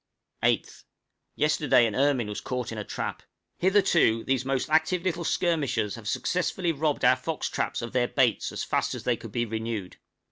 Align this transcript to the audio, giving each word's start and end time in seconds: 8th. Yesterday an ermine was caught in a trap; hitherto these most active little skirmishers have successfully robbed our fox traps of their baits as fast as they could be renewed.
8th. 0.41 0.85
Yesterday 1.35 1.85
an 1.85 1.93
ermine 1.93 2.27
was 2.27 2.41
caught 2.41 2.71
in 2.71 2.79
a 2.79 2.83
trap; 2.83 3.21
hitherto 3.59 4.23
these 4.23 4.43
most 4.43 4.67
active 4.67 5.03
little 5.03 5.23
skirmishers 5.23 5.93
have 5.93 6.07
successfully 6.07 6.71
robbed 6.71 7.05
our 7.05 7.15
fox 7.15 7.47
traps 7.49 7.83
of 7.83 7.93
their 7.93 8.07
baits 8.07 8.51
as 8.51 8.63
fast 8.63 8.95
as 8.95 9.03
they 9.03 9.15
could 9.15 9.31
be 9.31 9.45
renewed. 9.45 9.97